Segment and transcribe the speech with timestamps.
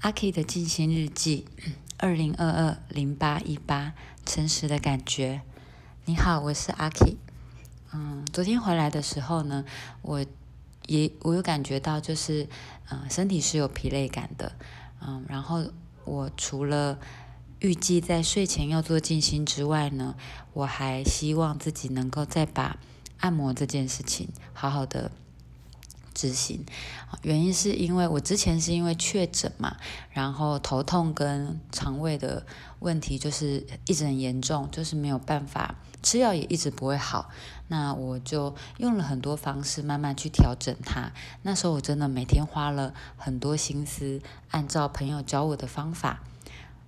[0.00, 1.44] 阿 K 的静心日记，
[1.96, 5.42] 二零二二零八一八，诚实的感觉。
[6.04, 7.16] 你好，我是阿 K。
[7.92, 9.64] 嗯，昨天回来的时候呢，
[10.02, 10.24] 我
[10.86, 12.46] 也我有感觉到，就是
[12.88, 14.52] 嗯，身体是有疲累感的。
[15.00, 15.64] 嗯，然后
[16.04, 17.00] 我除了
[17.58, 20.14] 预计在睡前要做静心之外呢，
[20.52, 22.78] 我还希望自己能够再把
[23.18, 25.10] 按摩这件事情好好的。
[26.18, 26.66] 执行，
[27.22, 29.76] 原因是因为我之前是因为确诊嘛，
[30.10, 32.44] 然后头痛跟肠胃的
[32.80, 37.30] 问题就是一直很严重，就是没有办法吃药也一直不会好，
[37.68, 41.12] 那我就用了很多方式慢慢去调整它。
[41.42, 46.24] 那时候我真的每天花了很多心思，按照朋友教我的方法，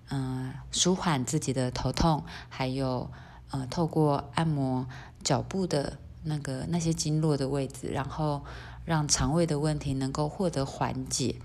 [0.09, 3.09] 嗯，舒缓自己的头痛，还有
[3.53, 4.89] 呃，透过按摩
[5.23, 8.43] 脚部的那个那些经络的位置，然后。
[8.85, 11.37] 让肠胃的问题能够获得缓解。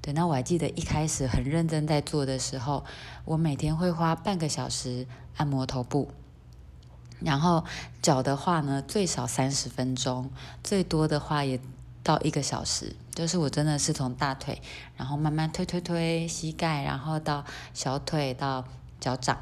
[0.00, 2.84] 对，那我还记得一开始很认真在做的时候，
[3.24, 6.12] 我每天会花半个小时按摩头部，
[7.20, 7.64] 然后
[8.00, 10.30] 脚的话呢，最少三十分钟，
[10.62, 11.58] 最多的话也
[12.04, 12.94] 到一个小时。
[13.12, 14.62] 就是我真的是从大腿，
[14.96, 17.44] 然后慢慢推推推膝盖，然后到
[17.74, 18.64] 小腿到
[19.00, 19.36] 脚掌，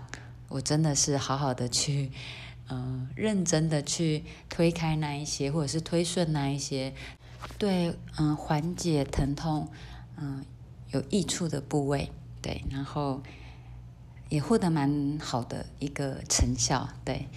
[0.49, 2.11] 我真的是好好的去，
[2.71, 6.95] 嗯，认真的去推开那一些，或者是推顺那一些。
[7.59, 9.69] 对，嗯，缓解疼痛，
[10.17, 10.45] 嗯，
[10.91, 12.11] 有益处的部位，
[12.43, 13.23] 对，然后
[14.29, 17.29] 也获得蛮好的一个成效，对，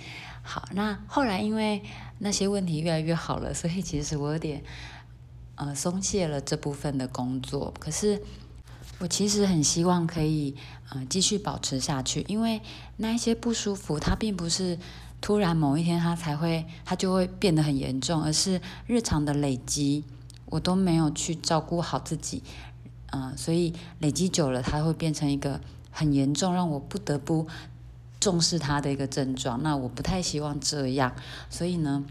[0.43, 1.81] 好，那后来因为
[2.17, 4.61] 那些问题越来越好了，所以其实我有点，
[5.55, 8.21] 呃，松懈了这部分的工作，可是
[8.99, 10.53] 我其实很希望可以，
[10.93, 12.61] 嗯，继续保持下去，因为
[12.97, 14.77] 那一些不舒服，它并不是。
[15.21, 20.03] 突然某一天，他才会，他就会变得很严重，而是日常的累积，
[20.45, 22.41] 我都没有去照顾好自己，
[23.11, 25.59] 嗯，所以累积久了，它会变成一个
[25.91, 27.47] 很严重，让我不得不
[28.19, 29.61] 重视它的一个症状。
[29.61, 31.13] 那我不太希望这样，
[31.49, 32.05] 所以呢，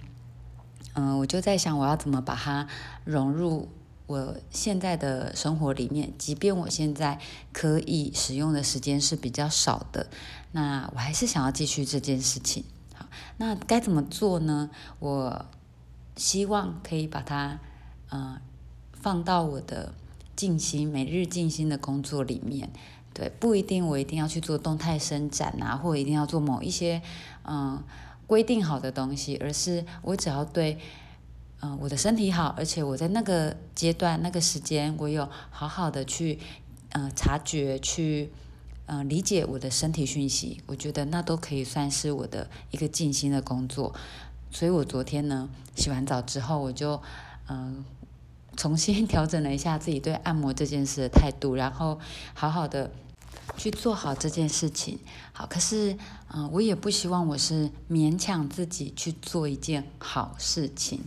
[0.94, 2.68] 嗯，我就在想，我要怎么把它
[3.04, 3.68] 融入
[4.06, 7.18] 我现在的生活里面，即便我现在
[7.52, 10.08] 可以使用的时间是比较少的，
[10.52, 12.64] 那我还是想要继续这件事情。
[13.36, 14.70] 那该怎么做呢？
[14.98, 15.44] 我
[16.16, 17.58] 希望可以把它，
[18.08, 18.40] 呃，
[18.92, 19.94] 放到我的
[20.34, 22.70] 静心每日静心的工作里面。
[23.14, 27.02] 对，不一定我一定要去做动态伸展啊，或一定要做某一些
[27.44, 27.82] 嗯
[28.26, 30.78] 规定好的东西，而是我只要对
[31.60, 36.38] 嗯我的身体好，而且我在那个阶段那个时间，我有好好的去
[36.90, 38.30] 嗯察觉去。
[38.90, 43.94] 嗯，理解我的身体讯息，我觉得那都可以算是我的一个静心的工作。
[44.50, 46.98] 所以我昨天呢，洗完澡之后，我就
[47.48, 47.84] 嗯
[48.56, 52.00] 重新 调整了一下自己对按摩这件事的态度，然后
[52.32, 52.90] 好好的
[53.58, 54.98] 去做好这件事情。
[55.34, 55.94] 好，可是
[56.32, 61.02] 嗯，我也不希望我是勉强自己去做一件好事情。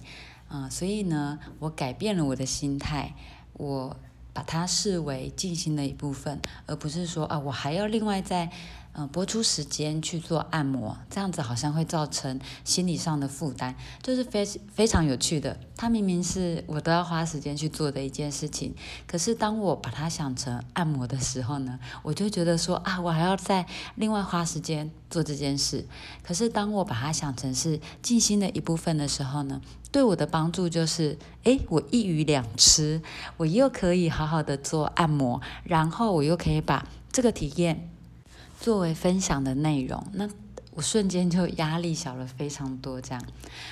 [0.51, 3.15] 嗯，所以呢，我改变了我的心态，
[3.53, 3.97] 我。
[4.33, 8.49] 把它视为静心的一部分，而不是说啊，我还要另外再
[8.93, 15.59] 嗯播出时间去做按摩，这样子好像会造成心理上的负担，就是非非常有趣的。
[15.75, 18.75] 它明明是我都要花时间去做的一件事情，
[19.07, 23.65] 可是当我把它想成按摩的时候呢，我就觉得说啊，我还要再
[23.95, 25.85] 另外花时间做这件事。
[26.21, 29.61] 可是当我把它想成是静心的一部分的时候呢？
[29.91, 33.01] 对我的帮助就是，哎，我一鱼两吃，
[33.35, 37.89] 我又可以好好的做按摩，然后我又可以把这个体验
[38.61, 40.29] 作为分享的内容，那
[40.73, 43.01] 我瞬间就压力小了非常多。
[43.01, 43.25] 这样，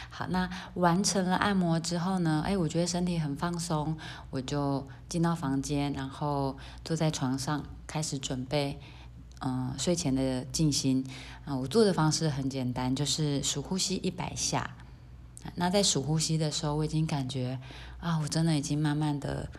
[0.10, 3.96] 好，那完成了按摩之后呢，哎，我觉得身体很放松，
[4.32, 8.80] 我就进到房间，然后坐在床上开始准备，
[9.42, 11.06] 嗯，睡前的静心。
[11.46, 14.72] 啊，我做的方式很简单，就是数呼吸一百下。
[15.54, 17.60] 那在数呼吸的时候，我已经感觉
[18.00, 19.50] 啊，我真的已经慢慢的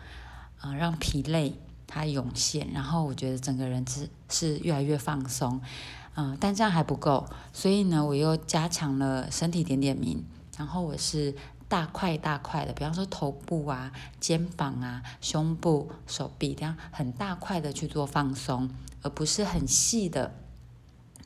[0.59, 1.55] 啊，让疲累
[1.93, 5.59] 它涌现，然后我觉得整个人是是越来越放松，
[6.15, 10.23] 嗯，但这样还不够，所以呢，我又加强了身体点点名，
[10.57, 11.35] 然后我是
[11.67, 13.91] 大块大块的，比方说头部啊、
[14.21, 18.69] 肩膀啊、胸部、手臂这样很大块的去做放松，
[19.01, 20.31] 而不是很细的。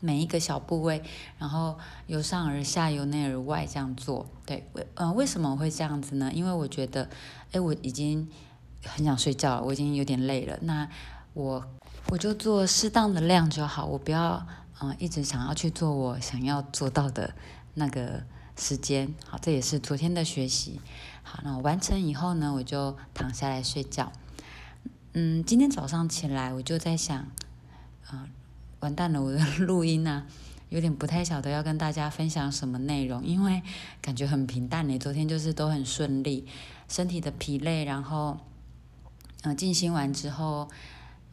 [0.02, 1.02] 每一个小部位，
[1.40, 4.28] 然后由上而下，由内而外这样做。
[4.46, 6.32] 对，为呃为什么会这样子呢？
[6.32, 7.10] 因为我觉得，
[7.54, 8.28] 哎，我已经
[8.86, 10.58] 很想睡觉了，我已经有点累了。
[10.62, 10.88] 那
[11.34, 11.66] 我
[12.10, 14.46] 我就做适当的量就好，我不要
[14.82, 17.34] 嗯一直想要去做我想要做到的
[17.74, 18.24] 那个
[18.58, 19.14] 时间。
[19.28, 20.80] 好，这也是昨天的学习。
[21.24, 24.12] 好，那我完成以后呢，我就躺下来睡觉。
[25.14, 27.18] 嗯，今天早上起来我就在想，
[28.08, 28.28] 啊，
[28.82, 30.26] 完蛋了，我的录音呢，
[30.70, 33.64] 有点不太晓得要跟大家分享什么内容，因为
[34.02, 35.00] 感觉很平淡呢。
[35.00, 36.46] 昨天就是都很顺利，
[36.88, 38.38] 身体的疲累，然后，
[39.46, 40.68] 嗯，静心完之后，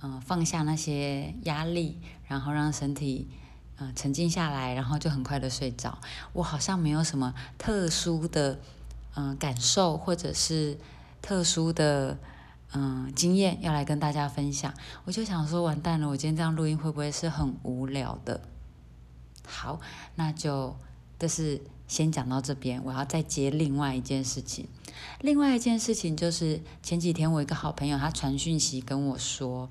[0.00, 1.98] 嗯，放下那些压力，
[2.28, 3.28] 然后让身体。
[3.78, 5.98] 嗯，沉静下来，然后就很快的睡着。
[6.34, 8.60] 我好像没有什么特殊的
[9.16, 10.78] 嗯感受，或者是
[11.20, 12.16] 特殊的
[12.74, 14.72] 嗯经验要来跟大家分享。
[15.04, 18.42] 我就想说，完蛋了，我今天这样录音会不会是很无聊的？
[19.44, 19.80] 好，
[20.14, 20.76] 那就
[21.18, 22.82] 这是先讲到这边。
[22.84, 24.66] 我要再接另外一件事情。
[25.20, 29.70] 另外一件事情就是前几天我一个好朋友他传讯息跟我说，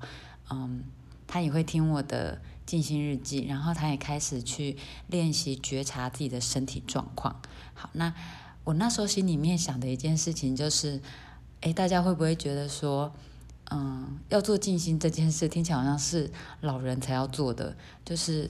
[0.50, 0.84] 嗯，
[1.26, 2.40] 他也会听我的。
[2.64, 4.76] 静心日记，然后他也开始去
[5.08, 7.42] 练习觉察自己的身体状况。
[7.74, 8.14] 好，那
[8.62, 11.02] 我那时候心里面想的一件事情就是，
[11.60, 13.12] 哎，大家会不会觉得说，
[13.72, 16.30] 嗯，要做静心这件事，听起来好像是
[16.60, 17.76] 老人才要做的？
[18.04, 18.48] 就是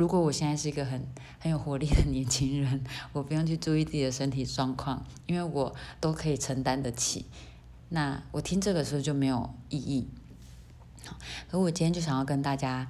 [0.00, 1.06] 如果我现在是一个很
[1.38, 2.82] 很有活力的年轻人，
[3.12, 7.26] 我不用去注意自己的身体状况，因为我都可以承担得起。
[7.90, 10.08] 那我听这个时候就没有意义。
[11.04, 11.16] 好，
[11.50, 12.88] 可我今天就想要跟大家。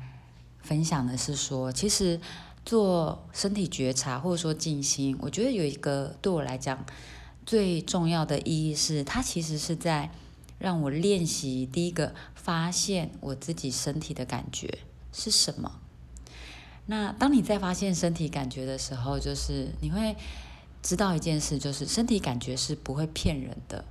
[0.63, 2.21] 分享的是说，其实
[2.67, 6.85] 做身体觉察或者说静心，我觉得有一个对我来讲
[7.47, 10.11] 最重要的意义是，它其实是在
[10.59, 14.81] 让我练习第一个发现我自己身体的感觉
[15.15, 15.81] 是什么。
[16.87, 20.17] 那当你在发现身体感觉的时候，就是你会
[20.83, 23.85] 知道一件事，就是身体感觉是不会骗人的。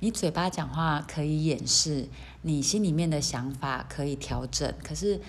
[0.00, 2.08] 你嘴巴讲话可以掩饰，
[2.42, 5.20] 你心里面的想法可以调整，可是。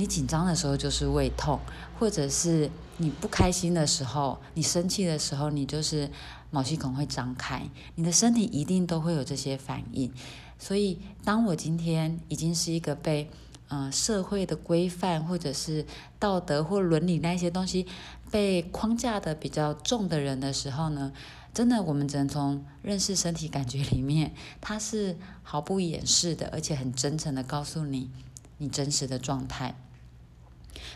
[0.00, 1.58] 你紧张的时候就是胃痛，
[1.98, 6.08] 或者是你不开心的时候，你生气的时候，你就是
[6.52, 10.12] 毛细孔会张开，你的身体一定都会有这些反应。
[10.56, 13.28] 所以，当我今天已经是一个被
[13.68, 15.84] 嗯社会的规范，或者是
[16.18, 17.86] 道德或伦理那些东西
[18.30, 21.12] 被框架的比较重的人的时候呢，
[21.52, 28.10] 真的，我们只能从认识身体感觉里面，它是毫不掩饰的，而且很真诚的告诉你
[28.58, 29.74] 你真实的状态。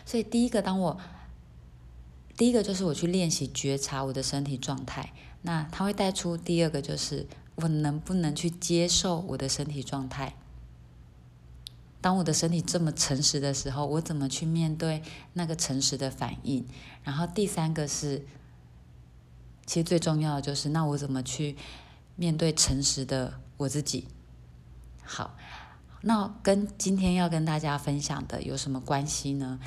[0.05, 0.97] 所以第一个，当我
[2.35, 10.35] 第一个就是我去练习觉察我的身体状态，那它会带出第二个，就是我能不能去接受我的身体状态。
[12.03, 15.01] 当我的身体这么诚实的时候，我怎么去面对
[15.31, 16.67] 那个诚实的反应？
[17.01, 18.25] 然后第三个是，
[19.65, 21.55] 其实最重要的就是，那我怎么去
[22.17, 24.09] 面对诚实的我自己？
[25.01, 25.37] 好。
[26.01, 29.57] 那跟今天要跟大家分享的有什么关系呢？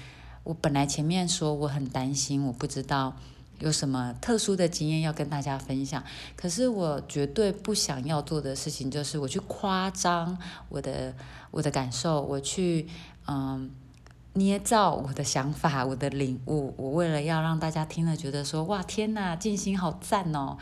[0.44, 3.17] 我本来前面说我很担心，我不知道
[3.58, 6.03] 有什么特殊的经验要跟大家分享。
[6.37, 10.37] 可是我绝对不想要做的事情，就是我去夸张
[10.69, 11.14] 我的
[11.50, 12.88] 我的感受，我去
[13.26, 13.70] 嗯
[14.35, 16.75] 捏造我的想法、我的领悟。
[16.76, 20.58] 我为了要让大家听了觉得说哇天呐，静心好赞哦。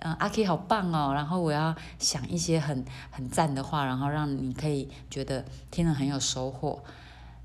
[0.00, 1.12] 嗯，阿 K 好棒哦！
[1.12, 6.84] 然后我要想一些很很赞的话，然后让你可以觉得听了很有收获。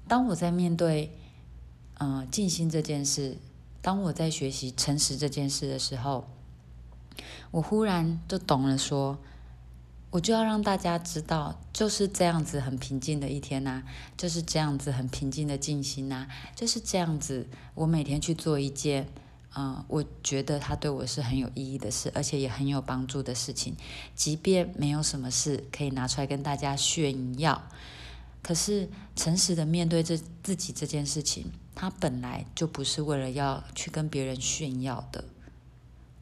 [0.08, 1.18] 当我在面对
[2.00, 3.40] 嗯静心这件事，
[3.84, 6.28] 当我在学习诚实这件事的时候，
[7.52, 9.20] 我忽然就懂了，说
[10.10, 13.84] 我就要让大家知道，就是这样子很平静的一天呐，
[14.18, 19.08] 就是这样子很平静的静心呐，就是这样子，我每天去做一件。
[19.56, 23.76] 嗯，我觉得他对我是很有意义的事，而且也很有帮助的事情。
[24.16, 27.62] 即便没有什么事可以拿出来跟大家炫耀，
[28.44, 35.24] 可是诚实的面对这自己这件事情，他本来就不是为了要去跟别人炫耀的。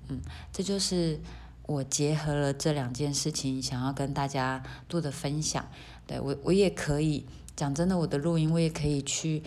[0.08, 0.22] 嗯，
[0.54, 1.20] 这就是
[1.66, 5.68] 我结合了这两件事情，想要跟大家做的分享。
[6.06, 7.26] 对我，我也可以
[7.56, 9.44] 讲真的，我的录音我也可以去。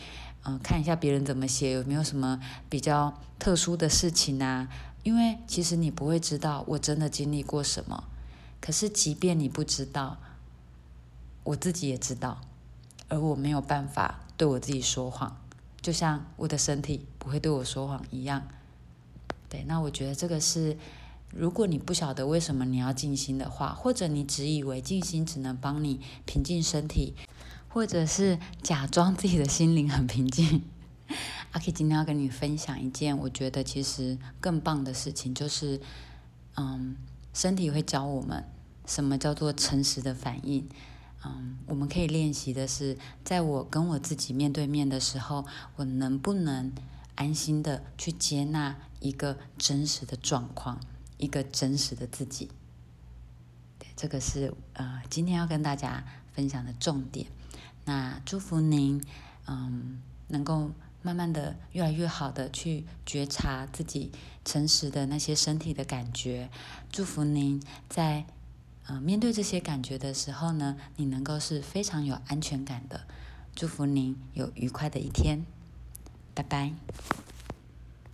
[0.47, 2.39] 嗯，看一下别人怎么写，有没有什么
[2.69, 4.69] 比较特殊的事情啊？
[5.03, 8.05] 因为其实你不会知道我真的经历过什么。
[8.61, 10.19] 可是即便你不知道，
[11.45, 12.43] 我自己也知道，
[13.09, 15.37] 而我没有办法对我自己说谎，
[15.81, 18.47] 就像我的身体不会对我说谎一样。
[19.49, 20.77] 对，那我觉得这个是，
[21.31, 27.15] 如果你不晓得为什么你要静心的话，或者你只以为静心只能帮你平静身体。
[27.69, 30.63] 或者是假装自己的心灵很平静。
[31.51, 35.81] 阿 K 今天要跟你分享一件我觉得其实更棒的事情，就是，
[36.55, 36.95] 嗯，
[37.33, 38.45] 身体会教我们
[38.87, 40.69] 什么叫做诚实的反应。
[41.25, 45.45] 嗯，我们可以练习的是，在我跟我自己面对面的时候，
[45.77, 46.73] 我能不能
[47.15, 50.81] 安心的去接纳一个真实的状况，
[51.19, 52.51] 一个真实的自己。
[53.79, 56.05] 对，这个是呃，今天要跟大家。
[56.35, 57.29] 分享的重点。
[57.85, 59.01] 那祝福您，
[59.47, 64.11] 嗯，能够慢慢的越来越好的去觉察自己
[64.45, 66.51] 诚实的那些身体的感觉。
[66.91, 68.27] 祝福您在，
[68.87, 73.03] 呃，面对这些感觉的时候呢，你能够是非常有安全感的。
[73.55, 75.45] 祝福您有愉快的一天，
[76.35, 76.73] 拜拜。